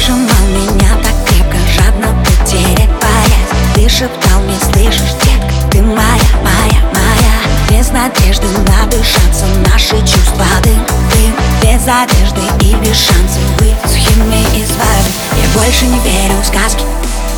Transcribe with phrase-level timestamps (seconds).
[0.00, 6.80] сжимал меня так крепко, жадно потерять боясь Ты шептал мне, слышишь, детка, ты моя, моя,
[6.94, 7.36] моя
[7.68, 14.70] Без надежды надышаться наши чувства дым, дым Без одежды и без шансов быть сухими из
[14.70, 15.10] воды.
[15.36, 16.84] Я больше не верю в сказки,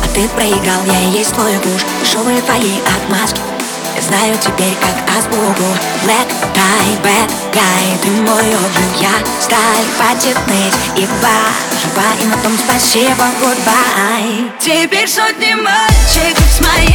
[0.03, 3.39] а ты проиграл, я и есть твой гуш Дешевые твои отмазки
[3.95, 5.69] я знаю теперь как азбуку
[6.03, 11.72] Black tie, bad guy Ты мой обжиг, я сталь Хватит ныть и жива
[12.21, 14.51] И на том спасибо, goodbye.
[14.59, 16.92] Теперь сотни мальчиков с моим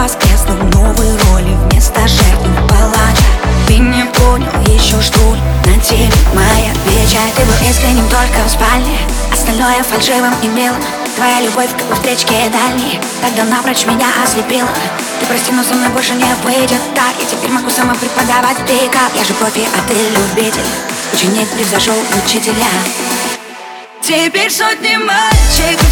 [0.00, 3.22] Я воскресла в новой роли вместо жертвы палача.
[3.66, 8.50] Ты не понял еще что ли, на тебе моя печать Ты был искренним только в
[8.50, 8.96] спальне,
[9.30, 10.80] остальное фальшивым и милым
[11.16, 12.98] Твоя любовь как встречке дальней.
[13.20, 14.70] Тогда напрочь меня ослепила.
[15.20, 17.12] Ты прости, но со мной больше не выйдет так.
[17.20, 18.56] Я теперь могу сама преподавать.
[18.66, 20.64] Пикап Я же профи, а ты любитель.
[21.12, 22.72] Ученик превзошел учителя.
[24.00, 25.89] Теперь сотни мальчиков